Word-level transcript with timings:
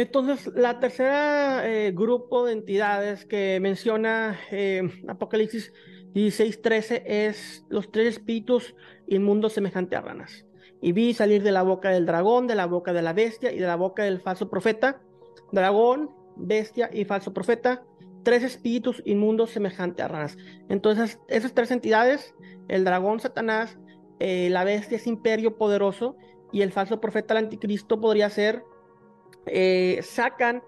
Entonces, 0.00 0.50
la 0.54 0.80
tercera 0.80 1.68
eh, 1.68 1.92
grupo 1.92 2.46
de 2.46 2.54
entidades 2.54 3.26
que 3.26 3.60
menciona 3.60 4.40
eh, 4.50 4.80
Apocalipsis 5.06 5.74
16:13 6.14 7.02
es 7.04 7.66
los 7.68 7.92
tres 7.92 8.06
espíritus 8.06 8.74
inmundos 9.06 9.52
semejantes 9.52 9.98
a 9.98 10.00
ranas. 10.00 10.46
Y 10.80 10.92
vi 10.92 11.12
salir 11.12 11.42
de 11.42 11.52
la 11.52 11.62
boca 11.62 11.90
del 11.90 12.06
dragón, 12.06 12.46
de 12.46 12.54
la 12.54 12.64
boca 12.64 12.94
de 12.94 13.02
la 13.02 13.12
bestia 13.12 13.52
y 13.52 13.58
de 13.58 13.66
la 13.66 13.76
boca 13.76 14.02
del 14.02 14.22
falso 14.22 14.48
profeta. 14.48 15.02
Dragón, 15.52 16.08
bestia 16.34 16.88
y 16.90 17.04
falso 17.04 17.34
profeta. 17.34 17.84
Tres 18.22 18.42
espíritus 18.42 19.02
inmundos 19.04 19.50
semejantes 19.50 20.02
a 20.02 20.08
ranas. 20.08 20.38
Entonces, 20.70 21.18
esas 21.28 21.52
tres 21.52 21.70
entidades, 21.72 22.34
el 22.68 22.84
dragón, 22.84 23.20
Satanás, 23.20 23.78
eh, 24.18 24.48
la 24.48 24.64
bestia 24.64 24.96
es 24.96 25.06
imperio 25.06 25.58
poderoso 25.58 26.16
y 26.52 26.62
el 26.62 26.72
falso 26.72 27.02
profeta, 27.02 27.34
el 27.34 27.44
anticristo, 27.44 28.00
podría 28.00 28.30
ser, 28.30 28.64
eh, 29.46 30.00
sacan 30.02 30.62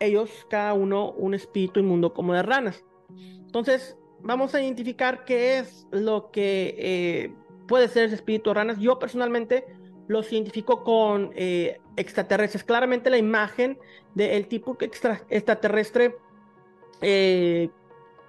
ellos 0.00 0.46
cada 0.48 0.74
uno 0.74 1.10
un 1.12 1.34
espíritu 1.34 1.80
inmundo 1.80 2.14
como 2.14 2.34
de 2.34 2.42
ranas. 2.42 2.84
Entonces, 3.10 3.96
vamos 4.20 4.54
a 4.54 4.62
identificar 4.62 5.24
qué 5.24 5.58
es 5.58 5.86
lo 5.90 6.30
que 6.30 6.74
eh, 6.78 7.34
puede 7.66 7.88
ser 7.88 8.04
ese 8.04 8.14
espíritu 8.14 8.50
de 8.50 8.54
ranas. 8.54 8.78
Yo 8.78 8.98
personalmente 8.98 9.66
los 10.06 10.32
identifico 10.32 10.84
con 10.84 11.32
eh, 11.34 11.80
extraterrestres. 11.96 12.64
Claramente 12.64 13.10
la 13.10 13.18
imagen 13.18 13.78
del 14.14 14.46
tipo 14.46 14.76
extraterrestre 14.80 16.16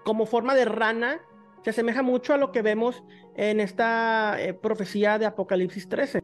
como 0.03 0.25
forma 0.25 0.55
de 0.55 0.65
rana 0.65 1.21
se 1.63 1.71
asemeja 1.71 2.03
mucho 2.03 2.33
a 2.33 2.37
lo 2.37 2.51
que 2.51 2.61
vemos 2.61 3.03
en 3.35 3.59
esta 3.59 4.37
profecía 4.61 5.17
de 5.17 5.25
Apocalipsis 5.25 5.87
13. 5.89 6.21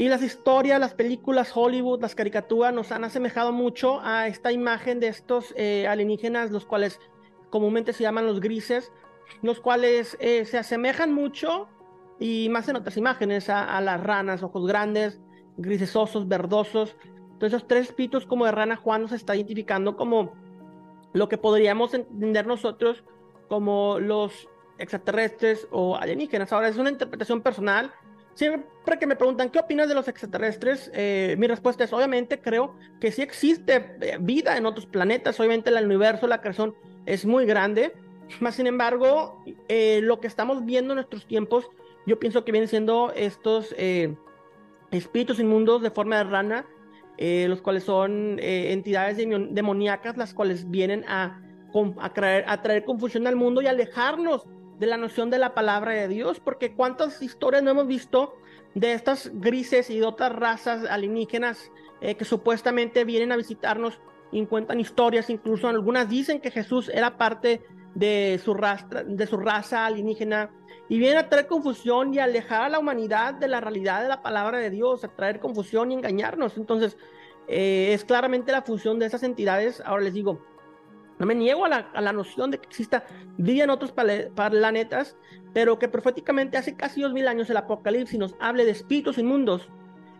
Y 0.00 0.08
las 0.08 0.22
historias, 0.22 0.80
las 0.80 0.94
películas, 0.94 1.52
Hollywood, 1.54 2.00
las 2.00 2.14
caricaturas 2.14 2.72
nos 2.72 2.90
han 2.90 3.04
asemejado 3.04 3.52
mucho 3.52 4.00
a 4.02 4.28
esta 4.28 4.50
imagen 4.50 4.98
de 4.98 5.08
estos 5.08 5.54
alienígenas, 5.86 6.50
los 6.50 6.64
cuales 6.64 6.98
comúnmente 7.50 7.92
se 7.92 8.04
llaman 8.04 8.24
los 8.24 8.40
grises, 8.40 8.92
los 9.42 9.60
cuales 9.60 10.16
eh, 10.18 10.46
se 10.46 10.56
asemejan 10.56 11.12
mucho 11.12 11.68
y 12.18 12.48
más 12.48 12.66
en 12.70 12.76
otras 12.76 12.96
imágenes 12.96 13.50
a, 13.50 13.78
las 13.82 14.02
ranas, 14.02 14.42
ojos 14.42 14.66
grandes, 14.66 15.20
grisesosos, 15.58 16.26
verdosos. 16.26 16.96
Entonces, 17.32 17.58
esos 17.58 17.68
tres 17.68 17.88
espíritus 17.88 18.24
como 18.24 18.46
de 18.46 18.52
rana 18.52 18.76
Juan 18.76 19.02
nos 19.02 19.12
está 19.12 19.36
identificando 19.36 19.98
como 19.98 20.32
lo 21.12 21.28
que 21.28 21.36
podríamos 21.36 21.92
entender 21.92 22.46
nosotros 22.46 23.04
como 23.48 23.98
los 23.98 24.48
extraterrestres 24.78 25.68
o 25.70 25.96
alienígenas. 25.96 26.54
Ahora, 26.54 26.68
es 26.68 26.78
una 26.78 26.88
interpretación 26.88 27.42
personal. 27.42 27.92
Siempre 28.34 28.98
que 28.98 29.06
me 29.06 29.16
preguntan 29.16 29.50
qué 29.50 29.58
opinas 29.58 29.88
de 29.88 29.94
los 29.94 30.08
extraterrestres, 30.08 30.90
eh, 30.94 31.34
mi 31.38 31.46
respuesta 31.46 31.84
es 31.84 31.92
obviamente 31.92 32.40
creo 32.40 32.74
que 33.00 33.12
sí 33.12 33.22
existe 33.22 33.96
eh, 34.00 34.18
vida 34.20 34.56
en 34.56 34.66
otros 34.66 34.86
planetas, 34.86 35.38
obviamente 35.40 35.70
el 35.70 35.84
universo, 35.84 36.26
la 36.26 36.40
creación 36.40 36.74
es 37.06 37.26
muy 37.26 37.44
grande. 37.44 37.92
Más 38.38 38.54
sin 38.54 38.66
embargo, 38.66 39.42
eh, 39.68 40.00
lo 40.02 40.20
que 40.20 40.28
estamos 40.28 40.64
viendo 40.64 40.92
en 40.92 40.96
nuestros 40.96 41.26
tiempos, 41.26 41.68
yo 42.06 42.20
pienso 42.20 42.44
que 42.44 42.52
vienen 42.52 42.68
siendo 42.68 43.12
estos 43.14 43.74
eh, 43.76 44.14
espíritus 44.92 45.40
inmundos 45.40 45.82
de 45.82 45.90
forma 45.90 46.18
de 46.18 46.24
rana, 46.24 46.66
los 47.18 47.60
cuales 47.60 47.84
son 47.84 48.38
entidades 48.40 49.18
demoníacas, 49.18 50.16
las 50.16 50.32
cuales 50.32 50.70
vienen 50.70 51.04
a, 51.06 51.38
a, 52.00 52.14
traer, 52.14 52.46
a 52.48 52.62
traer 52.62 52.86
confusión 52.86 53.26
al 53.26 53.36
mundo 53.36 53.60
y 53.60 53.66
alejarnos 53.66 54.46
de 54.80 54.86
la 54.86 54.96
noción 54.96 55.30
de 55.30 55.38
la 55.38 55.54
palabra 55.54 55.92
de 55.92 56.08
Dios, 56.08 56.40
porque 56.40 56.74
cuántas 56.74 57.22
historias 57.22 57.62
no 57.62 57.70
hemos 57.70 57.86
visto 57.86 58.34
de 58.74 58.94
estas 58.94 59.30
grises 59.34 59.90
y 59.90 60.00
de 60.00 60.06
otras 60.06 60.32
razas 60.32 60.84
alienígenas 60.90 61.70
que 62.00 62.24
supuestamente 62.24 63.04
vienen 63.04 63.30
a 63.30 63.36
visitarnos 63.36 64.00
y 64.32 64.46
cuentan 64.46 64.80
historias, 64.80 65.28
incluso 65.28 65.68
algunas 65.68 66.08
dicen 66.08 66.40
que 66.40 66.50
Jesús 66.50 66.90
era 66.92 67.18
parte 67.18 67.62
de 67.94 68.40
su, 68.42 68.54
raza, 68.54 69.02
de 69.04 69.26
su 69.26 69.36
raza 69.36 69.86
alienígena 69.86 70.50
y 70.88 70.98
viene 70.98 71.18
a 71.18 71.28
traer 71.28 71.46
confusión 71.46 72.14
y 72.14 72.18
alejar 72.18 72.62
a 72.62 72.68
la 72.68 72.78
humanidad 72.78 73.34
de 73.34 73.48
la 73.48 73.60
realidad 73.60 74.02
de 74.02 74.08
la 74.08 74.22
palabra 74.22 74.58
de 74.58 74.70
Dios, 74.70 75.04
a 75.04 75.08
traer 75.08 75.38
confusión 75.40 75.90
y 75.90 75.94
engañarnos. 75.94 76.56
Entonces, 76.56 76.96
eh, 77.46 77.92
es 77.92 78.04
claramente 78.04 78.52
la 78.52 78.62
función 78.62 78.98
de 78.98 79.06
esas 79.06 79.22
entidades. 79.22 79.80
Ahora 79.84 80.02
les 80.02 80.14
digo, 80.14 80.44
no 81.20 81.26
me 81.26 81.34
niego 81.34 81.66
a 81.66 81.68
la, 81.68 81.76
a 81.94 82.00
la 82.00 82.12
noción 82.12 82.50
de 82.50 82.58
que 82.58 82.66
exista 82.66 83.04
vida 83.36 83.64
en 83.64 83.70
otros 83.70 83.92
planetas, 83.92 85.16
pero 85.52 85.78
que 85.78 85.88
proféticamente 85.88 86.56
hace 86.56 86.74
casi 86.74 87.02
dos 87.02 87.12
mil 87.12 87.28
años 87.28 87.50
el 87.50 87.58
Apocalipsis 87.58 88.18
nos 88.18 88.34
hable 88.40 88.64
de 88.64 88.72
espíritus 88.72 89.18
inmundos 89.18 89.68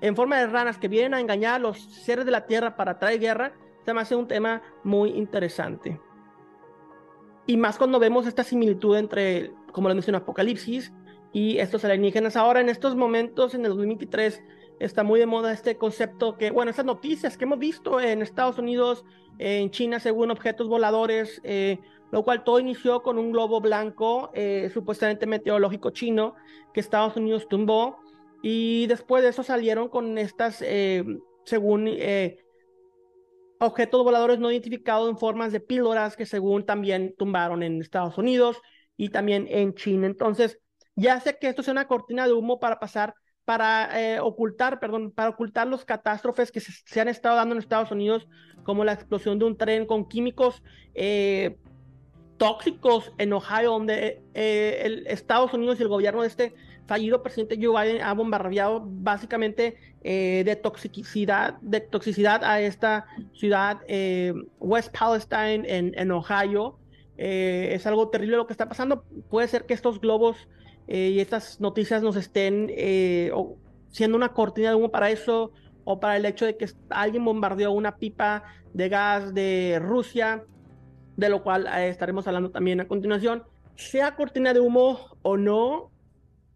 en 0.02 0.14
forma 0.14 0.38
de 0.38 0.46
ranas 0.46 0.78
que 0.78 0.88
vienen 0.88 1.14
a 1.14 1.20
engañar 1.20 1.54
a 1.54 1.58
los 1.58 1.78
seres 1.80 2.24
de 2.24 2.30
la 2.30 2.46
tierra 2.46 2.76
para 2.76 2.98
traer 2.98 3.18
guerra, 3.18 3.52
se 3.84 3.94
me 3.94 4.00
hace 4.00 4.14
un 4.14 4.28
tema 4.28 4.62
muy 4.84 5.10
interesante. 5.10 6.00
Y 7.46 7.56
más 7.56 7.78
cuando 7.78 7.98
vemos 7.98 8.26
esta 8.26 8.44
similitud 8.44 8.96
entre, 8.96 9.52
como 9.72 9.88
lo 9.88 9.94
mencioné, 9.94 10.18
Apocalipsis 10.18 10.92
y 11.32 11.58
estos 11.58 11.84
alienígenas. 11.84 12.36
Ahora, 12.36 12.60
en 12.60 12.68
estos 12.68 12.94
momentos, 12.94 13.54
en 13.54 13.62
el 13.62 13.70
2023, 13.70 14.42
está 14.80 15.04
muy 15.04 15.20
de 15.20 15.26
moda 15.26 15.52
este 15.52 15.76
concepto 15.76 16.36
que, 16.36 16.50
bueno, 16.50 16.70
estas 16.70 16.86
noticias 16.86 17.36
que 17.36 17.44
hemos 17.44 17.58
visto 17.58 18.00
en 18.00 18.22
Estados 18.22 18.58
Unidos, 18.58 19.04
en 19.38 19.70
China, 19.70 20.00
según 20.00 20.30
objetos 20.30 20.68
voladores, 20.68 21.40
eh, 21.44 21.78
lo 22.10 22.24
cual 22.24 22.42
todo 22.42 22.58
inició 22.58 23.02
con 23.02 23.18
un 23.18 23.30
globo 23.30 23.60
blanco, 23.60 24.30
eh, 24.34 24.70
supuestamente 24.72 25.26
meteorológico 25.26 25.90
chino, 25.90 26.34
que 26.74 26.80
Estados 26.80 27.16
Unidos 27.16 27.46
tumbó. 27.48 27.98
Y 28.42 28.86
después 28.86 29.22
de 29.22 29.28
eso 29.28 29.42
salieron 29.42 29.88
con 29.90 30.16
estas, 30.16 30.62
eh, 30.62 31.04
según 31.44 31.88
objetos 33.60 34.02
voladores 34.02 34.38
no 34.38 34.50
identificados 34.50 35.10
en 35.10 35.18
formas 35.18 35.52
de 35.52 35.60
píldoras 35.60 36.16
que 36.16 36.24
según 36.24 36.64
también 36.64 37.14
tumbaron 37.18 37.62
en 37.62 37.82
Estados 37.82 38.16
Unidos 38.16 38.56
y 38.96 39.10
también 39.10 39.46
en 39.50 39.74
China. 39.74 40.06
Entonces, 40.06 40.58
ya 40.96 41.20
sé 41.20 41.36
que 41.38 41.48
esto 41.48 41.60
es 41.60 41.68
una 41.68 41.86
cortina 41.86 42.26
de 42.26 42.32
humo 42.32 42.58
para 42.58 42.78
pasar, 42.78 43.14
para 43.44 44.00
eh, 44.00 44.20
ocultar, 44.20 44.80
perdón, 44.80 45.10
para 45.10 45.30
ocultar 45.30 45.66
los 45.66 45.84
catástrofes 45.84 46.52
que 46.52 46.60
se, 46.60 47.00
han 47.00 47.08
estado 47.08 47.36
dando 47.36 47.54
en 47.54 47.60
Estados 47.60 47.90
Unidos, 47.90 48.28
como 48.62 48.84
la 48.84 48.92
explosión 48.92 49.38
de 49.38 49.44
un 49.44 49.56
tren 49.56 49.86
con 49.86 50.08
químicos 50.08 50.62
eh, 50.94 51.56
tóxicos 52.36 53.12
en 53.18 53.32
Ohio, 53.32 53.72
donde 53.72 54.22
eh, 54.34 54.82
el 54.84 55.06
Estados 55.06 55.52
Unidos 55.52 55.78
y 55.78 55.82
el 55.82 55.88
gobierno 55.88 56.22
de 56.22 56.28
este 56.28 56.54
fallido 56.90 57.22
presidente 57.22 57.56
Joe 57.62 57.80
Biden 57.80 58.02
ha 58.02 58.12
bombardeado 58.14 58.82
básicamente 58.84 59.76
eh, 60.02 60.42
de 60.44 60.56
toxicidad, 60.56 61.54
de 61.60 61.80
toxicidad 61.80 62.42
a 62.42 62.60
esta 62.60 63.06
ciudad 63.32 63.80
eh, 63.86 64.34
West 64.58 64.92
Palestine 64.98 65.62
en, 65.68 66.10
Ohio. 66.10 66.78
Eh, 67.16 67.70
es 67.74 67.86
algo 67.86 68.08
terrible 68.08 68.36
lo 68.36 68.46
que 68.48 68.54
está 68.54 68.68
pasando. 68.68 69.04
Puede 69.28 69.46
ser 69.46 69.66
que 69.66 69.74
estos 69.74 70.00
globos 70.00 70.48
y 70.90 71.20
estas 71.20 71.60
noticias 71.60 72.02
nos 72.02 72.16
estén 72.16 72.68
siendo 73.90 74.16
una 74.16 74.30
cortina 74.30 74.70
de 74.70 74.74
humo 74.74 74.90
para 74.90 75.10
eso 75.10 75.52
o 75.84 76.00
para 76.00 76.16
el 76.16 76.26
hecho 76.26 76.46
de 76.46 76.56
que 76.56 76.68
alguien 76.88 77.24
bombardeó 77.24 77.72
una 77.72 77.96
pipa 77.96 78.44
de 78.72 78.88
gas 78.88 79.34
de 79.34 79.78
Rusia, 79.80 80.44
de 81.16 81.28
lo 81.28 81.42
cual 81.42 81.66
estaremos 81.66 82.26
hablando 82.26 82.50
también 82.50 82.80
a 82.80 82.88
continuación. 82.88 83.44
Sea 83.76 84.14
cortina 84.14 84.52
de 84.52 84.60
humo 84.60 85.16
o 85.22 85.36
no, 85.36 85.90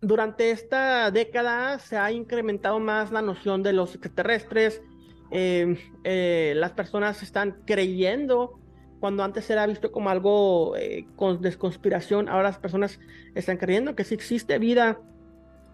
durante 0.00 0.50
esta 0.50 1.10
década 1.10 1.78
se 1.78 1.96
ha 1.96 2.12
incrementado 2.12 2.78
más 2.78 3.10
la 3.10 3.22
noción 3.22 3.62
de 3.62 3.72
los 3.72 3.94
extraterrestres. 3.94 4.82
Eh, 5.30 6.52
las 6.56 6.72
personas 6.72 7.22
están 7.22 7.62
creyendo 7.64 8.60
cuando 9.00 9.22
antes 9.22 9.48
era 9.50 9.66
visto 9.66 9.92
como 9.92 10.10
algo 10.10 10.76
eh, 10.76 11.06
con 11.16 11.40
desconspiración, 11.40 12.28
ahora 12.28 12.44
las 12.44 12.58
personas 12.58 13.00
están 13.34 13.56
creyendo 13.56 13.94
que 13.94 14.04
sí 14.04 14.14
existe 14.14 14.58
vida 14.58 14.98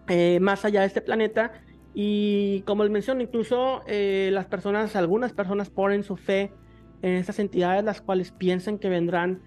eh, 0.07 0.39
más 0.39 0.65
allá 0.65 0.81
de 0.81 0.87
este 0.87 1.01
planeta. 1.01 1.51
Y 1.93 2.61
como 2.61 2.83
les 2.83 2.91
menciono, 2.91 3.21
incluso 3.21 3.81
las 3.85 4.45
personas, 4.45 4.95
algunas 4.95 5.33
personas 5.33 5.69
ponen 5.69 6.03
su 6.03 6.15
fe 6.15 6.53
en 7.01 7.15
estas 7.15 7.39
entidades, 7.39 7.83
las 7.83 7.99
cuales 7.99 8.31
piensan 8.31 8.79
que 8.79 8.87
vendrán 8.87 9.41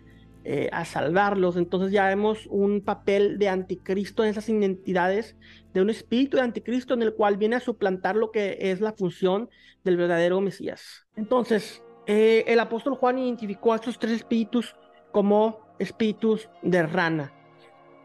eh, 0.46 0.68
a 0.72 0.84
salvarlos. 0.84 1.56
Entonces 1.56 1.90
ya 1.90 2.06
vemos 2.06 2.46
un 2.50 2.82
papel 2.82 3.38
de 3.38 3.48
anticristo 3.48 4.22
en 4.22 4.28
esas 4.28 4.46
identidades, 4.50 5.36
de 5.72 5.80
un 5.80 5.88
espíritu 5.88 6.36
de 6.36 6.42
anticristo 6.42 6.92
en 6.92 7.00
el 7.00 7.14
cual 7.14 7.38
viene 7.38 7.56
a 7.56 7.60
suplantar 7.60 8.14
lo 8.14 8.30
que 8.30 8.58
es 8.60 8.82
la 8.82 8.92
función 8.92 9.48
del 9.84 9.96
verdadero 9.96 10.42
Mesías. 10.42 11.06
Entonces, 11.16 11.82
eh, 12.06 12.44
el 12.46 12.60
apóstol 12.60 12.96
Juan 12.96 13.18
identificó 13.18 13.72
a 13.72 13.76
estos 13.76 13.98
tres 13.98 14.12
espíritus 14.12 14.76
como 15.12 15.60
espíritus 15.78 16.48
de 16.62 16.82
rana. 16.84 17.32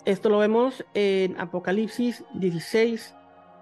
Esto 0.06 0.30
lo 0.30 0.40
vemos 0.40 0.86
en 0.94 1.40
Apocalipsis 1.40 2.24
16, 2.34 3.16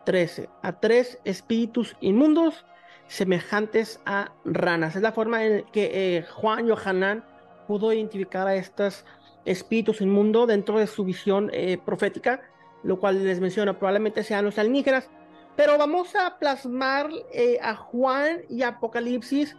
13. 0.06 0.50
A 0.62 0.80
tres 0.80 1.20
espíritus 1.26 1.96
inmundos 2.00 2.66
semejantes 3.08 4.00
a 4.06 4.32
ranas. 4.46 4.96
Es 4.96 5.02
la 5.02 5.12
forma 5.12 5.44
en 5.44 5.66
que 5.72 5.90
eh, 5.94 6.24
Juan 6.24 6.68
Yohanan 6.68 7.26
pudo 7.68 7.92
identificar 7.92 8.48
a 8.48 8.56
estos 8.56 9.06
espíritus 9.46 10.02
inmundos 10.02 10.48
dentro 10.48 10.78
de 10.78 10.88
su 10.88 11.04
visión 11.04 11.50
eh, 11.54 11.78
profética, 11.84 12.42
lo 12.84 13.00
cual 13.00 13.24
les 13.24 13.40
menciona, 13.40 13.78
probablemente 13.78 14.24
sean 14.24 14.46
los 14.46 14.58
alienígenas. 14.58 15.10
Pero 15.56 15.78
vamos 15.78 16.16
a 16.16 16.38
plasmar 16.38 17.10
eh, 17.34 17.58
a 17.62 17.76
Juan 17.76 18.42
y 18.50 18.62
Apocalipsis 18.62 19.56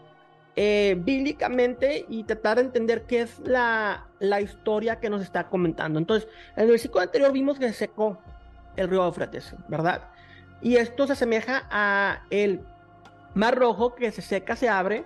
eh, 0.61 0.97
bíblicamente 0.99 2.05
y 2.09 2.25
tratar 2.25 2.57
de 2.57 2.65
entender 2.65 3.05
qué 3.05 3.21
es 3.21 3.39
la, 3.45 4.09
la, 4.19 4.41
historia 4.41 4.99
que 4.99 5.09
nos 5.09 5.23
está 5.23 5.49
comentando. 5.49 6.01
Entonces, 6.01 6.29
en 6.57 6.65
el 6.65 6.71
versículo 6.71 7.03
anterior 7.05 7.31
vimos 7.31 7.61
que 7.61 7.69
se 7.69 7.75
secó 7.75 8.19
el 8.75 8.89
río 8.89 9.05
Eufrates, 9.05 9.55
¿verdad? 9.69 10.09
Y 10.61 10.75
esto 10.75 11.07
se 11.07 11.13
asemeja 11.13 11.69
a 11.71 12.25
el 12.31 12.61
mar 13.37 13.57
rojo 13.57 13.95
que 13.95 14.11
se 14.11 14.21
seca, 14.21 14.57
se 14.57 14.69
abre, 14.69 15.05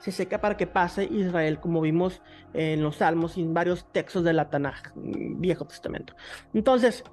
se 0.00 0.10
seca 0.10 0.40
para 0.40 0.56
que 0.56 0.66
pase 0.66 1.04
Israel, 1.04 1.60
como 1.60 1.80
vimos 1.80 2.20
en 2.52 2.82
los 2.82 2.96
Salmos 2.96 3.38
y 3.38 3.42
en 3.42 3.54
varios 3.54 3.86
textos 3.92 4.24
de 4.24 4.32
la 4.32 4.50
Tanaj, 4.50 4.82
Viejo 4.96 5.64
Testamento. 5.64 6.14
Entonces, 6.52 7.04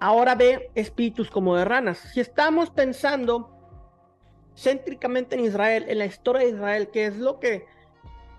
ahora 0.00 0.34
ve 0.34 0.70
espíritus 0.74 1.30
como 1.30 1.56
de 1.56 1.64
ranas. 1.64 1.96
Si 1.96 2.20
estamos 2.20 2.68
pensando 2.68 3.61
céntricamente 4.54 5.36
en 5.36 5.44
Israel, 5.44 5.84
en 5.88 5.98
la 5.98 6.06
historia 6.06 6.42
de 6.42 6.50
Israel, 6.50 6.88
que 6.92 7.06
es 7.06 7.16
lo 7.16 7.40
que, 7.40 7.66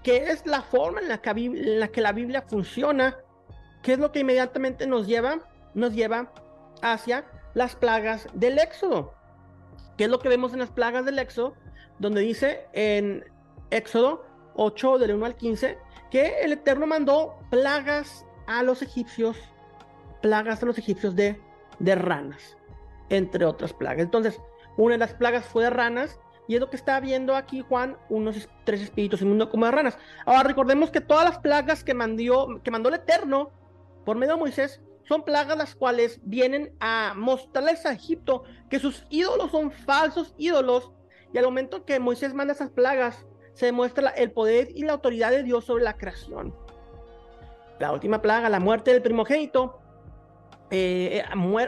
que 0.03 0.31
es 0.31 0.45
la 0.45 0.61
forma 0.61 0.99
en 1.01 1.09
la, 1.09 1.21
que, 1.21 1.29
en 1.29 1.79
la 1.79 1.87
que 1.87 2.01
la 2.01 2.11
Biblia 2.11 2.41
funciona, 2.41 3.17
¿qué 3.81 3.93
es 3.93 3.99
lo 3.99 4.11
que 4.11 4.19
inmediatamente 4.19 4.87
nos 4.87 5.07
lleva? 5.07 5.39
Nos 5.73 5.93
lleva 5.93 6.31
hacia 6.81 7.25
las 7.53 7.75
plagas 7.75 8.27
del 8.33 8.59
Éxodo. 8.59 9.13
¿Qué 9.97 10.05
es 10.05 10.09
lo 10.09 10.19
que 10.19 10.29
vemos 10.29 10.53
en 10.53 10.59
las 10.59 10.71
plagas 10.71 11.05
del 11.05 11.19
Éxodo? 11.19 11.55
Donde 11.99 12.21
dice 12.21 12.65
en 12.73 13.23
Éxodo 13.69 14.25
8 14.55 14.97
del 14.99 15.15
1 15.15 15.25
al 15.25 15.35
15 15.35 15.77
que 16.11 16.41
el 16.41 16.53
Eterno 16.53 16.85
mandó 16.85 17.35
plagas 17.49 18.25
a 18.47 18.61
los 18.63 18.81
egipcios, 18.81 19.37
plagas 20.21 20.61
a 20.61 20.65
los 20.65 20.77
egipcios 20.77 21.15
de, 21.15 21.39
de 21.79 21.95
ranas, 21.95 22.57
entre 23.09 23.45
otras 23.45 23.73
plagas. 23.73 24.03
Entonces, 24.03 24.39
una 24.77 24.93
de 24.93 24.99
las 24.99 25.13
plagas 25.13 25.45
fue 25.45 25.63
de 25.63 25.69
ranas 25.69 26.19
y 26.47 26.55
es 26.55 26.59
lo 26.59 26.69
que 26.69 26.75
está 26.75 26.99
viendo 26.99 27.35
aquí 27.35 27.61
Juan, 27.61 27.97
unos 28.09 28.49
tres 28.65 28.81
espíritus 28.81 29.21
mundo 29.21 29.49
como 29.49 29.65
de 29.65 29.71
ranas. 29.71 29.97
Ahora 30.25 30.43
recordemos 30.43 30.91
que 30.91 31.01
todas 31.01 31.25
las 31.25 31.39
plagas 31.39 31.83
que 31.83 31.93
mandó, 31.93 32.61
que 32.63 32.71
mandó 32.71 32.89
el 32.89 32.95
Eterno 32.95 33.51
por 34.05 34.17
medio 34.17 34.33
de 34.33 34.39
Moisés 34.39 34.81
son 35.07 35.23
plagas 35.23 35.57
las 35.57 35.75
cuales 35.75 36.19
vienen 36.23 36.75
a 36.79 37.13
mostrarles 37.15 37.85
a 37.85 37.93
Egipto 37.93 38.43
que 38.69 38.79
sus 38.79 39.05
ídolos 39.09 39.51
son 39.51 39.71
falsos 39.71 40.33
ídolos 40.37 40.91
y 41.33 41.37
al 41.37 41.45
momento 41.45 41.85
que 41.85 41.99
Moisés 41.99 42.33
manda 42.33 42.53
esas 42.53 42.69
plagas 42.69 43.25
se 43.53 43.67
demuestra 43.67 44.09
el 44.09 44.31
poder 44.31 44.69
y 44.73 44.83
la 44.83 44.93
autoridad 44.93 45.31
de 45.31 45.43
Dios 45.43 45.65
sobre 45.65 45.83
la 45.83 45.93
creación. 45.93 46.55
La 47.79 47.91
última 47.91 48.21
plaga, 48.21 48.49
la 48.49 48.59
muerte 48.59 48.91
del 48.91 49.01
primogénito, 49.01 49.79
eh, 50.71 51.23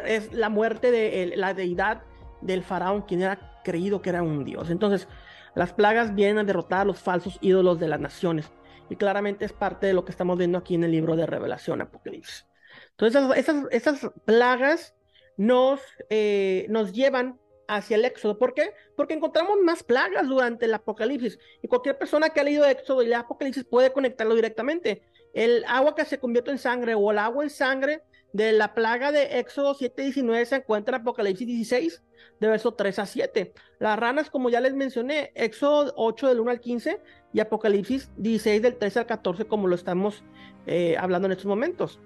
es 0.06 0.34
la 0.34 0.50
muerte 0.50 0.92
de 0.92 1.34
la 1.36 1.54
deidad 1.54 2.04
del 2.42 2.64
faraón, 2.64 3.04
quien 3.04 3.22
era 3.22 3.62
creído 3.64 4.02
que 4.02 4.10
era 4.10 4.24
un 4.24 4.44
dios. 4.44 4.70
Entonces, 4.70 5.08
las 5.56 5.74
plagas 5.74 6.16
vienen 6.16 6.38
a 6.38 6.44
derrotar 6.44 6.82
a 6.82 6.86
los 6.86 7.00
falsos 7.00 7.38
ídolos 7.42 7.80
de 7.80 7.88
las 7.88 8.00
naciones. 8.00 8.52
Y 8.90 8.98
claramente 8.98 9.46
es 9.46 9.54
parte 9.54 9.88
de 9.88 9.94
lo 9.94 10.06
que 10.06 10.12
estamos 10.12 10.38
viendo 10.38 10.58
aquí 10.58 10.76
en 10.76 10.84
el 10.84 10.92
libro 10.92 11.16
de 11.16 11.26
Revelación, 11.26 11.82
Apocalipsis. 11.82 12.46
Entonces, 12.92 13.24
esas, 13.38 13.66
esas, 13.72 14.12
plagas 14.26 14.96
nos, 15.38 15.80
eh, 16.10 16.68
nos 16.70 16.94
llevan 16.94 17.40
hacia 17.68 17.96
el 17.96 18.06
Éxodo. 18.06 18.38
¿Por 18.38 18.54
qué? 18.54 18.72
Porque 18.96 19.14
encontramos 19.14 19.58
más 19.64 19.84
plagas 19.84 20.28
durante 20.28 20.66
el 20.66 20.74
Apocalipsis. 20.74 21.40
Y 21.62 21.68
cualquier 21.68 21.98
persona 21.98 22.30
que 22.30 22.40
ha 22.40 22.44
leído 22.44 22.66
Éxodo 22.66 23.02
y 23.02 23.08
el 23.08 23.14
Apocalipsis 23.14 23.64
puede 23.64 23.92
conectarlo 23.92 24.36
directamente. 24.36 25.04
El 25.34 25.66
agua 25.68 25.96
que 25.96 26.06
se 26.06 26.20
convierte 26.20 26.52
en 26.52 26.58
sangre 26.58 26.96
o 26.96 27.12
el 27.12 27.18
agua 27.18 27.44
en 27.44 27.50
sangre 27.50 28.04
de 28.36 28.52
la 28.52 28.74
plaga 28.74 29.14
de 29.14 29.40
Éxodo 29.40 29.74
7.19 29.76 30.44
se 30.44 30.56
encuentra 30.58 30.98
en 30.98 31.04
Apocalipsis 31.04 31.48
16, 31.48 32.04
de 32.42 32.48
verso 32.50 32.74
3 32.74 33.00
a 33.00 33.06
7. 33.06 33.54
Las 33.80 33.98
ranas, 33.98 34.30
como 34.30 34.50
ya 34.50 34.60
les 34.60 34.74
mencioné, 34.74 35.32
Éxodo 35.36 35.94
8 35.96 36.28
del 36.28 36.42
1 36.42 36.52
al 36.52 36.60
15 36.60 37.00
y 37.32 37.40
Apocalipsis 37.40 38.12
16 38.18 38.62
del 38.62 38.76
13 38.76 39.00
al 39.00 39.06
14, 39.06 39.46
como 39.46 39.68
lo 39.68 39.76
estamos 39.76 40.26
eh, 40.68 40.98
hablando 41.00 41.28
en 41.28 41.32
estos 41.32 41.46
momentos. 41.46 42.02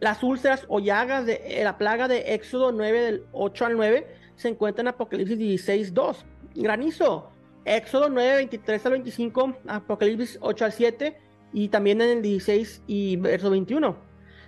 Las 0.00 0.22
úlceras 0.22 0.66
o 0.68 0.80
llagas 0.80 1.24
de 1.24 1.40
eh, 1.42 1.64
la 1.64 1.78
plaga 1.78 2.06
de 2.06 2.34
Éxodo 2.34 2.72
9 2.72 3.00
del 3.00 3.24
8 3.32 3.64
al 3.64 3.76
9 3.78 4.06
se 4.36 4.48
encuentran 4.48 4.86
en 4.86 4.92
Apocalipsis 4.92 5.38
16, 5.38 5.94
2. 5.94 6.26
Granizo, 6.56 7.30
Éxodo 7.64 8.10
9, 8.10 8.36
23 8.36 8.84
al 8.84 8.92
25, 8.92 9.56
Apocalipsis 9.66 10.38
8 10.42 10.64
al 10.66 10.72
7 10.72 11.16
y 11.54 11.68
también 11.70 12.02
en 12.02 12.18
el 12.18 12.22
16 12.22 12.82
y 12.86 13.16
verso 13.16 13.48
21. 13.48 14.04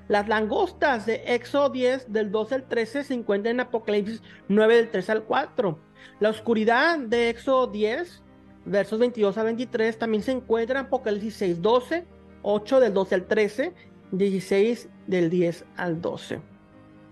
Las 0.09 0.27
langostas 0.27 1.05
de 1.05 1.23
Éxodo 1.27 1.69
10 1.69 2.13
del 2.13 2.33
12 2.33 2.55
al 2.55 2.69
13 2.69 3.05
se 3.05 3.15
encuentran 3.15 3.57
en 3.57 3.61
Apocalipsis 3.61 4.23
9 4.49 4.77
del 4.77 4.91
3 4.91 5.11
al 5.11 5.25
4. 5.25 5.79
La 6.21 6.31
oscuridad 6.31 6.99
de 6.99 7.29
Éxodo 7.29 7.67
10 7.67 8.23
versos 8.65 8.99
22 8.99 9.37
al 9.37 9.45
23 9.45 9.99
también 9.99 10.23
se 10.23 10.33
encuentra 10.33 10.81
en 10.81 10.87
Apocalipsis 10.87 11.35
6, 11.35 11.63
12, 11.63 12.07
8 12.43 12.81
del 12.81 12.95
12 12.95 13.15
al 13.15 13.27
13, 13.27 13.75
16 14.13 14.89
del 15.07 15.29
10 15.29 15.65
al 15.77 16.01
12. 16.01 16.41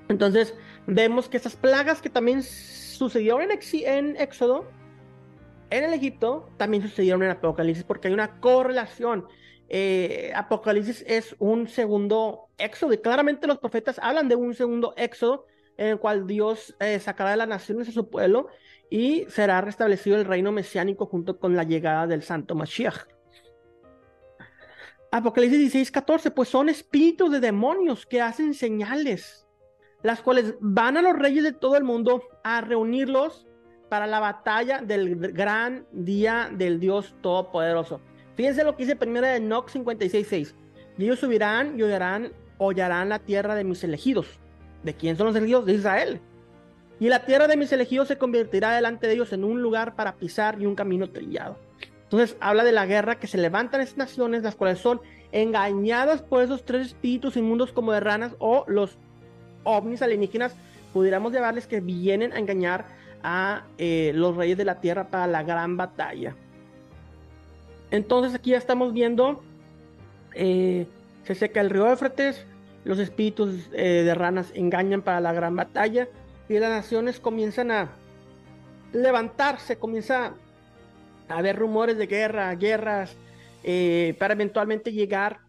Entonces 0.09 0.55
vemos 0.87 1.29
que 1.29 1.37
esas 1.37 1.55
plagas 1.55 2.01
que 2.01 2.09
también 2.09 2.43
sucedieron 2.43 3.43
en, 3.43 3.51
en 3.51 4.17
Éxodo, 4.17 4.65
en 5.69 5.85
el 5.85 5.93
Egipto, 5.93 6.49
también 6.57 6.83
sucedieron 6.83 7.23
en 7.25 7.31
Apocalipsis 7.31 7.85
porque 7.85 8.09
hay 8.09 8.15
una 8.15 8.41
correlación 8.41 9.27
eh, 9.69 10.33
Apocalipsis 10.35 11.05
es 11.07 11.35
un 11.39 11.69
segundo 11.69 12.49
éxodo 12.59 12.93
y 12.93 12.99
claramente 12.99 13.47
los 13.47 13.59
profetas 13.59 13.99
hablan 14.01 14.29
de 14.29 14.37
un 14.37 14.55
segundo 14.55 14.95
éxodo 14.97 15.47
en 15.77 15.89
el 15.89 15.99
cual 15.99 16.27
Dios 16.27 16.75
eh, 16.81 16.99
sacará 17.01 17.31
de 17.31 17.37
las 17.37 17.49
naciones 17.49 17.89
a 17.89 17.93
su 17.93 18.09
pueblo 18.09 18.49
y 18.91 19.27
será 19.29 19.61
restablecido 19.61 20.17
el 20.17 20.25
reino 20.25 20.53
mesiánico 20.53 21.07
junto 21.07 21.39
con 21.39 21.57
la 21.57 21.65
llegada 21.65 22.07
del 22.07 22.23
santo 22.23 22.55
Mashiach. 22.55 23.07
Apocalipsis 25.11 25.59
16, 25.59 25.91
14, 25.91 26.31
pues 26.31 26.49
son 26.49 26.69
espíritus 26.69 27.31
de 27.31 27.41
demonios 27.41 28.07
que 28.07 28.21
hacen 28.21 28.55
señales, 28.55 29.47
las 30.03 30.21
cuales 30.21 30.55
van 30.61 30.97
a 30.97 31.03
los 31.03 31.19
reyes 31.19 31.43
de 31.43 31.53
todo 31.53 31.77
el 31.77 31.85
mundo 31.85 32.23
a 32.45 32.61
reunirlos 32.61 33.47
para 33.89 34.07
la 34.07 34.21
batalla 34.21 34.81
del 34.83 35.17
gran 35.33 35.87
día 35.93 36.51
del 36.53 36.81
Dios 36.81 37.15
Todopoderoso. 37.23 38.01
Fíjense 38.37 38.65
lo 38.65 38.77
que 38.77 38.85
dice 38.85 38.97
primera 38.97 39.29
de 39.29 39.37
Enoch 39.37 39.71
56.6. 39.71 40.53
Y 40.99 41.05
ellos 41.05 41.19
subirán 41.19 41.79
y 41.79 41.83
hollarán, 41.83 43.09
la 43.09 43.19
tierra 43.19 43.55
de 43.55 43.65
mis 43.65 43.83
elegidos. 43.83 44.27
¿De 44.83 44.95
quién 44.95 45.17
son 45.17 45.27
los 45.27 45.37
elegidos? 45.37 45.67
De 45.67 45.75
Israel. 45.75 46.21
Y 47.01 47.09
la 47.09 47.25
tierra 47.25 47.49
de 47.49 47.57
mis 47.57 47.73
elegidos 47.73 48.09
se 48.09 48.19
convertirá 48.19 48.75
delante 48.75 49.07
de 49.07 49.15
ellos 49.15 49.33
en 49.33 49.45
un 49.45 49.61
lugar 49.61 49.97
para 49.97 50.15
pisar 50.17 50.61
y 50.61 50.67
un 50.67 50.75
camino 50.75 51.11
trillado. 51.11 51.59
Entonces 52.05 52.37
habla 52.41 52.65
de 52.65 52.73
la 52.73 52.87
guerra 52.87 53.19
que 53.19 53.27
se 53.27 53.37
levantan 53.37 53.81
estas 53.81 53.99
naciones, 53.99 54.43
las 54.43 54.55
cuales 54.55 54.79
son 54.79 55.01
engañadas 55.33 56.23
por 56.23 56.43
esos 56.43 56.65
tres 56.65 56.89
espíritus 56.89 57.37
inmundos 57.37 57.73
como 57.73 57.93
de 57.93 58.01
ranas 58.01 58.33
o 58.39 58.65
los 58.69 58.97
ovnis 59.65 60.01
alienígenas, 60.03 60.55
pudiéramos 60.93 61.33
llamarles 61.33 61.67
que 61.67 61.81
vienen 61.81 62.33
a 62.33 62.39
engañar 62.39 62.87
a 63.23 63.65
eh, 63.77 64.13
los 64.15 64.37
reyes 64.37 64.57
de 64.57 64.65
la 64.65 64.81
tierra 64.81 65.09
para 65.09 65.27
la 65.27 65.43
gran 65.43 65.77
batalla. 65.77 66.37
Entonces 67.91 68.35
aquí 68.35 68.51
ya 68.51 68.59
estamos 68.59 68.93
viendo, 68.93 69.43
eh, 70.35 70.87
se 71.25 71.35
seca 71.35 71.61
el 71.61 71.71
río 71.71 71.91
Éfrates, 71.91 72.47
los 72.85 72.99
espíritus 72.99 73.69
eh, 73.73 74.03
de 74.05 74.15
ranas 74.15 74.53
engañan 74.55 75.03
para 75.03 75.21
la 75.21 75.33
gran 75.33 75.57
batalla 75.57 76.09
y 76.49 76.59
las 76.59 76.71
naciones 76.71 77.21
comienzan 77.21 77.71
a 77.71 77.91
levantarse, 78.93 79.79
comienza 79.79 80.35
a 81.29 81.39
haber 81.39 81.57
rumores 81.57 81.99
de 81.99 82.07
guerra, 82.07 82.55
guerras, 82.55 83.17
eh, 83.65 84.15
para 84.19 84.35
eventualmente 84.35 84.93
llegar 84.93 85.41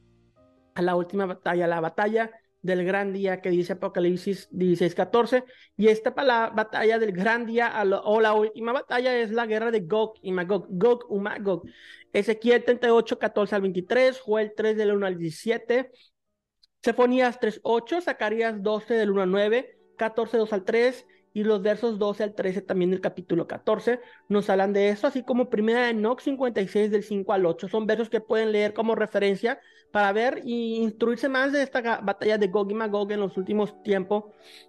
a 0.74 0.82
la 0.82 0.96
última 0.96 1.26
batalla, 1.26 1.68
la 1.68 1.80
batalla 1.80 2.32
del 2.68 2.86
gran 2.86 3.14
día 3.14 3.42
que 3.42 3.50
dice 3.50 3.74
Apocalipsis 3.74 4.50
16:14. 4.52 5.46
Y 5.78 5.88
esta 5.88 6.12
batalla 6.12 7.00
del 7.00 7.14
gran 7.14 7.46
día 7.46 7.74
o 8.04 8.22
la 8.22 8.34
última 8.34 8.74
batalla 8.74 9.18
es 9.18 9.32
la 9.32 9.48
guerra 9.48 9.72
de 9.72 9.80
Gog 9.80 10.16
y 10.22 10.32
Magog, 10.32 10.68
Gog 10.70 11.08
y 11.10 11.16
Magog. 11.18 11.64
Ezequiel 12.14 12.64
38, 12.64 13.18
14 13.18 13.56
al 13.56 13.62
23, 13.62 14.20
Joel 14.20 14.54
3 14.56 14.78
del 14.78 14.92
1 14.92 15.06
al 15.06 15.18
17, 15.18 15.92
Sefonías 16.84 17.40
3, 17.40 17.62
8, 17.64 18.02
Zacarías 18.02 18.62
12 18.62 18.94
del 18.94 19.12
1 19.12 19.22
al 19.24 19.32
9, 19.32 19.80
14, 19.98 20.38
2 20.38 20.54
al 20.54 20.64
3, 20.64 21.06
y 21.34 21.44
los 21.44 21.62
versos 21.62 22.00
12 22.00 22.24
al 22.24 22.36
13 22.36 22.62
también 22.62 22.92
del 22.92 23.02
capítulo 23.02 23.48
14 23.48 24.00
nos 24.28 24.50
hablan 24.50 24.74
de 24.74 24.90
eso, 24.90 25.08
así 25.08 25.24
como 25.24 25.50
primera 25.50 25.84
de 25.84 25.90
Enoch 25.90 26.20
56 26.22 26.92
del 26.92 27.04
5 27.04 27.34
al 27.34 27.46
8. 27.46 27.68
Son 27.68 27.86
versos 27.86 28.10
que 28.10 28.22
pueden 28.22 28.52
leer 28.52 28.74
como 28.74 28.96
referencia 28.96 29.60
para 29.92 30.12
ver 30.12 30.42
y 30.44 30.78
instruirse 30.78 31.30
más 31.30 31.52
de 31.52 31.62
esta 31.62 32.02
batalla 32.02 32.38
de 32.38 32.48
Gog 32.48 32.72
y 32.72 32.74
Magog 32.74 33.12
en 33.12 33.20
los 33.20 33.38
últimos 33.38 33.82
tiempos, 33.84 34.26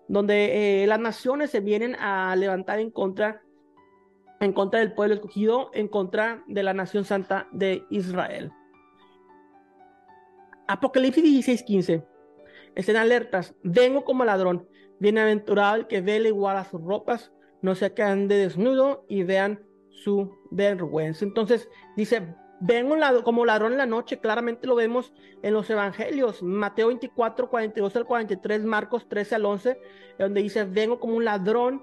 donde 0.09 0.83
eh, 0.83 0.87
las 0.87 1.01
naciones 1.01 1.51
se 1.51 1.61
vienen 1.61 1.95
a 1.97 2.35
levantar 2.37 2.79
en 2.81 2.91
contra 2.91 3.43
en 4.41 4.53
contra 4.53 4.81
del 4.81 4.93
pueblo 4.93 5.17
escogido, 5.17 5.71
en 5.75 5.89
contra 5.89 6.45
de 6.47 6.63
la 6.63 6.73
nación 6.73 7.05
santa 7.05 7.49
de 7.51 7.85
Israel. 7.91 8.53
Apocalipsis 10.69 11.25
16:15. 11.25 12.05
Estén 12.75 12.97
alertas, 12.97 13.55
vengo 13.63 14.05
como 14.05 14.25
ladrón. 14.25 14.69
Bienaventurado 15.01 15.77
el 15.77 15.87
que 15.87 16.01
vele 16.01 16.29
igual 16.29 16.57
a 16.57 16.65
sus 16.65 16.83
ropas, 16.83 17.33
no 17.63 17.75
se 17.75 17.93
quedan 17.93 18.29
de 18.29 18.37
desnudo 18.37 19.05
y 19.09 19.23
vean 19.23 19.63
su 19.91 20.37
vergüenza. 20.51 21.25
Entonces 21.25 21.69
dice, 21.97 22.35
vengo 22.61 22.97
como 23.25 23.45
ladrón 23.45 23.73
en 23.73 23.79
la 23.79 23.87
noche, 23.87 24.19
claramente 24.19 24.67
lo 24.67 24.75
vemos 24.75 25.13
en 25.43 25.55
los 25.55 25.69
evangelios, 25.71 26.43
Mateo 26.43 26.89
24, 26.89 27.49
42 27.49 27.97
al 27.97 28.05
43, 28.05 28.65
Marcos 28.65 29.09
13 29.09 29.35
al 29.37 29.45
11, 29.45 29.81
donde 30.19 30.43
dice, 30.43 30.65
vengo 30.65 30.99
como 30.99 31.17
un 31.17 31.25
ladrón, 31.25 31.83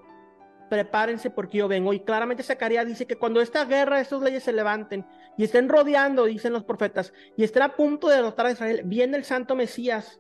prepárense 0.70 1.30
porque 1.30 1.60
yo 1.60 1.68
vengo. 1.68 1.94
Y 1.94 2.02
claramente 2.02 2.44
Zacarías 2.44 2.88
dice 2.88 3.06
que 3.06 3.16
cuando 3.16 3.42
esta 3.42 3.66
guerra, 3.66 4.02
estas 4.02 4.22
leyes 4.22 4.44
se 4.44 4.54
levanten 4.54 5.06
y 5.38 5.44
estén 5.44 5.70
rodeando, 5.70 6.26
dicen 6.26 6.54
los 6.54 6.64
profetas, 6.64 7.14
y 7.38 7.44
estén 7.44 7.64
a 7.64 7.76
punto 7.76 8.08
de 8.08 8.16
derrotar 8.16 8.48
a 8.48 8.52
Israel, 8.52 8.82
viene 8.86 9.18
el 9.18 9.24
santo 9.24 9.56
Mesías, 9.56 10.20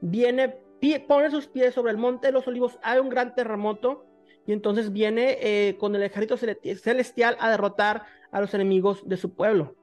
viene, 0.00 0.61
pone 1.06 1.30
sus 1.30 1.46
pies 1.46 1.74
sobre 1.74 1.92
el 1.92 1.98
monte 1.98 2.26
de 2.28 2.32
los 2.32 2.46
olivos, 2.48 2.78
hay 2.82 2.98
un 2.98 3.08
gran 3.08 3.34
terremoto, 3.34 4.04
y 4.46 4.52
entonces 4.52 4.92
viene 4.92 5.38
eh, 5.40 5.76
con 5.78 5.94
el 5.94 6.02
ejército 6.02 6.36
celestial 6.36 7.36
a 7.38 7.50
derrotar 7.50 8.02
a 8.32 8.40
los 8.40 8.52
enemigos 8.54 9.06
de 9.08 9.16
su 9.16 9.34
pueblo. 9.34 9.76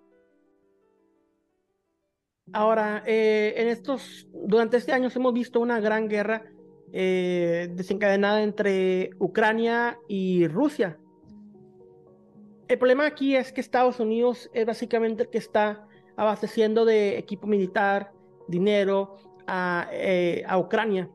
Ahora, 2.51 3.03
eh, 3.05 3.53
en 3.57 3.67
estos, 3.67 4.27
durante 4.33 4.77
este 4.77 4.91
año 4.91 5.09
hemos 5.15 5.33
visto 5.33 5.59
una 5.59 5.79
gran 5.79 6.09
guerra 6.09 6.43
eh, 6.91 7.69
desencadenada 7.71 8.41
entre 8.41 9.11
Ucrania 9.19 9.99
y 10.07 10.47
Rusia. 10.47 10.97
El 12.67 12.77
problema 12.77 13.05
aquí 13.05 13.35
es 13.35 13.53
que 13.53 13.61
Estados 13.61 13.99
Unidos 13.99 14.49
es 14.53 14.65
básicamente 14.65 15.23
el 15.23 15.29
que 15.29 15.37
está 15.37 15.87
abasteciendo 16.17 16.85
de 16.85 17.17
equipo 17.17 17.47
militar, 17.47 18.11
dinero 18.47 19.28
a, 19.49 19.89
a 20.47 20.57
Ucrania. 20.57 21.09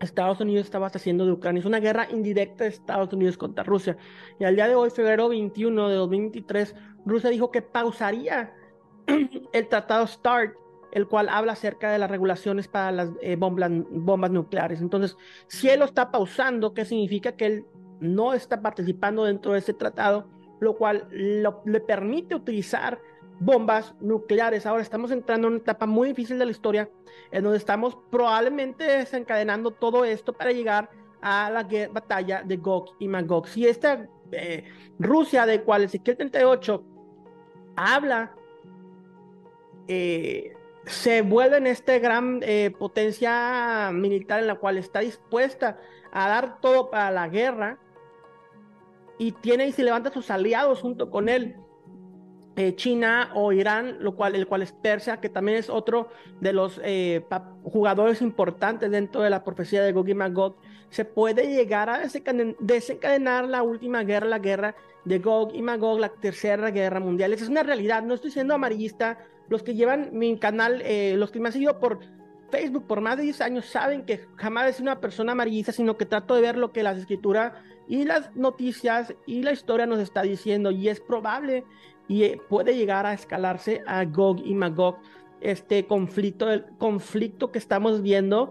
Estados 0.00 0.40
Unidos 0.40 0.64
estaba 0.64 0.88
haciendo 0.88 1.24
de 1.24 1.32
Ucrania. 1.32 1.60
Es 1.60 1.66
una 1.66 1.80
guerra 1.80 2.08
indirecta 2.10 2.64
de 2.64 2.70
Estados 2.70 3.12
Unidos 3.12 3.36
contra 3.36 3.64
Rusia. 3.64 3.96
Y 4.38 4.44
al 4.44 4.56
día 4.56 4.68
de 4.68 4.74
hoy, 4.74 4.90
febrero 4.90 5.28
21 5.28 5.88
de 5.88 5.94
2023, 5.94 6.74
Rusia 7.06 7.30
dijo 7.30 7.50
que 7.50 7.62
pausaría 7.62 8.52
el 9.52 9.68
tratado 9.68 10.06
START, 10.06 10.54
el 10.92 11.06
cual 11.06 11.28
habla 11.28 11.52
acerca 11.52 11.90
de 11.90 11.98
las 11.98 12.10
regulaciones 12.10 12.68
para 12.68 12.92
las 12.92 13.10
eh, 13.22 13.36
bombas, 13.36 13.70
bombas 13.90 14.30
nucleares. 14.30 14.80
Entonces, 14.80 15.16
si 15.46 15.68
él 15.68 15.80
lo 15.80 15.86
está 15.86 16.10
pausando, 16.10 16.74
¿qué 16.74 16.84
significa? 16.84 17.32
Que 17.32 17.46
él 17.46 17.64
no 18.00 18.34
está 18.34 18.60
participando 18.60 19.24
dentro 19.24 19.52
de 19.52 19.60
ese 19.60 19.72
tratado, 19.72 20.28
lo 20.60 20.76
cual 20.76 21.08
le 21.10 21.80
permite 21.80 22.34
utilizar 22.34 23.00
bombas 23.44 23.94
nucleares. 24.00 24.66
Ahora 24.66 24.82
estamos 24.82 25.10
entrando 25.10 25.48
en 25.48 25.54
una 25.54 25.62
etapa 25.62 25.86
muy 25.86 26.08
difícil 26.08 26.38
de 26.38 26.44
la 26.44 26.50
historia, 26.50 26.88
en 27.30 27.42
donde 27.42 27.58
estamos 27.58 27.96
probablemente 28.10 28.84
desencadenando 28.84 29.72
todo 29.72 30.04
esto 30.04 30.32
para 30.32 30.52
llegar 30.52 30.90
a 31.20 31.50
la 31.50 31.66
batalla 31.90 32.42
de 32.44 32.56
Gog 32.56 32.94
y 32.98 33.08
Magog. 33.08 33.48
Si 33.48 33.66
esta 33.66 34.06
eh, 34.30 34.64
Rusia, 34.98 35.46
de 35.46 35.62
cual 35.62 35.84
Ezequiel 35.84 36.16
38 36.16 36.84
habla, 37.76 38.34
eh, 39.88 40.54
se 40.84 41.22
vuelve 41.22 41.58
en 41.58 41.66
esta 41.66 41.98
gran 41.98 42.40
eh, 42.42 42.72
potencia 42.76 43.90
militar 43.92 44.40
en 44.40 44.48
la 44.48 44.56
cual 44.56 44.78
está 44.78 45.00
dispuesta 45.00 45.78
a 46.12 46.28
dar 46.28 46.60
todo 46.60 46.90
para 46.90 47.10
la 47.10 47.28
guerra 47.28 47.78
y 49.18 49.32
tiene 49.32 49.66
y 49.66 49.72
se 49.72 49.84
levanta 49.84 50.10
sus 50.10 50.30
aliados 50.30 50.80
junto 50.80 51.10
con 51.10 51.28
él 51.28 51.56
eh, 52.68 52.76
China 52.76 53.30
o 53.34 53.52
Irán, 53.52 53.96
lo 54.00 54.14
cual, 54.14 54.34
el 54.34 54.46
cual 54.46 54.62
es 54.62 54.72
Persia, 54.72 55.20
que 55.20 55.28
también 55.28 55.58
es 55.58 55.68
otro 55.68 56.08
de 56.40 56.52
los 56.52 56.80
eh, 56.84 57.24
jugadores 57.64 58.22
importantes 58.22 58.90
dentro 58.90 59.22
de 59.22 59.30
la 59.30 59.42
profecía 59.44 59.82
de 59.82 59.92
Gog 59.92 60.08
y 60.08 60.14
Magog, 60.14 60.56
se 60.90 61.04
puede 61.04 61.46
llegar 61.46 61.88
a 61.88 62.00
desencadenar 62.00 63.48
la 63.48 63.62
última 63.62 64.04
guerra, 64.04 64.26
la 64.26 64.38
guerra 64.38 64.74
de 65.04 65.18
Gog 65.18 65.54
y 65.54 65.62
Magog, 65.62 65.98
la 65.98 66.10
tercera 66.10 66.70
guerra 66.70 67.00
mundial. 67.00 67.32
Esa 67.32 67.44
es 67.44 67.50
una 67.50 67.62
realidad, 67.62 68.02
no 68.02 68.14
estoy 68.14 68.30
siendo 68.30 68.54
amarillista. 68.54 69.18
Los 69.48 69.62
que 69.62 69.74
llevan 69.74 70.10
mi 70.12 70.38
canal, 70.38 70.82
eh, 70.84 71.14
los 71.16 71.30
que 71.30 71.40
me 71.40 71.48
han 71.48 71.52
seguido 71.52 71.78
por 71.78 72.00
Facebook 72.50 72.86
por 72.86 73.00
más 73.00 73.16
de 73.16 73.22
10 73.24 73.40
años 73.40 73.66
saben 73.66 74.04
que 74.04 74.26
jamás 74.36 74.76
sido 74.76 74.84
una 74.84 75.00
persona 75.00 75.32
amarillista, 75.32 75.72
sino 75.72 75.96
que 75.96 76.04
trato 76.04 76.34
de 76.34 76.42
ver 76.42 76.58
lo 76.58 76.72
que 76.72 76.82
las 76.82 76.98
escrituras 76.98 77.54
y 77.88 78.04
las 78.04 78.34
noticias 78.36 79.14
y 79.26 79.42
la 79.42 79.52
historia 79.52 79.86
nos 79.86 79.98
está 79.98 80.22
diciendo. 80.22 80.70
Y 80.70 80.88
es 80.88 81.00
probable 81.00 81.64
y 82.12 82.24
eh, 82.24 82.40
puede 82.46 82.76
llegar 82.76 83.06
a 83.06 83.14
escalarse 83.14 83.82
a 83.86 84.04
Gog 84.04 84.42
y 84.44 84.54
Magog, 84.54 84.98
este 85.40 85.86
conflicto, 85.86 86.50
el 86.50 86.66
conflicto 86.76 87.50
que 87.50 87.58
estamos 87.58 88.02
viendo 88.02 88.50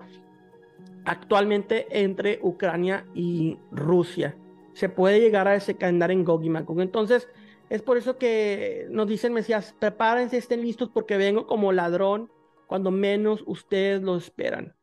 actualmente 1.06 1.86
entre 1.92 2.40
Ucrania 2.42 3.06
y 3.14 3.60
Rusia. 3.70 4.36
Se 4.74 4.90
puede 4.90 5.20
llegar 5.20 5.48
a 5.48 5.52
desencadenar 5.52 6.10
en 6.10 6.26
Gog 6.26 6.44
y 6.44 6.50
Magog. 6.50 6.82
Entonces, 6.82 7.30
es 7.70 7.84
por 7.84 7.98
eso 7.98 8.18
que 8.18 8.88
nos 8.90 9.08
dicen 9.08 9.32
Mesías, 9.32 9.76
prepárense, 9.78 10.38
estén 10.38 10.62
listos 10.62 10.90
porque 10.90 11.18
vengo 11.18 11.46
como 11.46 11.72
ladrón 11.72 12.32
cuando 12.66 12.90
menos 12.90 13.44
ustedes 13.46 14.02
lo 14.02 14.18
esperan. 14.18 14.74